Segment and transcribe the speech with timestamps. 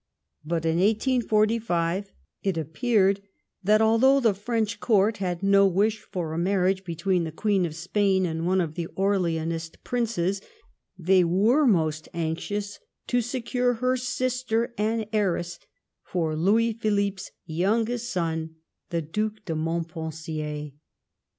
[0.43, 2.11] But in 1845
[2.41, 3.21] it appeared
[3.63, 7.75] that, although the French Court had no wish for a marriage between the Queen of
[7.75, 10.41] Spain and one of the Orleanist princes,
[10.97, 15.59] they were most anxious to secure her sister and heiress
[16.03, 18.55] for Louis Philippe's youngest son
[18.89, 20.71] the Due de Montpensier.